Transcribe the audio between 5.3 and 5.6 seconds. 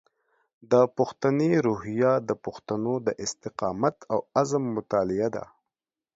ده.